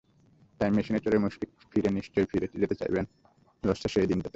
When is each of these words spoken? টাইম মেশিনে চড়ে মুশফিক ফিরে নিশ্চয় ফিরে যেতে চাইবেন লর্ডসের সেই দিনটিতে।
টাইম 0.59 0.73
মেশিনে 0.75 0.99
চড়ে 0.99 1.17
মুশফিক 1.17 1.49
ফিরে 1.71 1.89
নিশ্চয় 1.89 2.25
ফিরে 2.25 2.47
যেতে 2.53 2.75
চাইবেন 2.75 3.05
লর্ডসের 3.63 3.91
সেই 3.93 4.07
দিনটিতে। 4.07 4.29